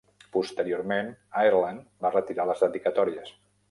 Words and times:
Posteriorment, 0.37 1.13
Ireland 1.51 1.87
va 2.07 2.15
retirar 2.19 2.51
les 2.53 2.69
dedicatòries. 2.69 3.37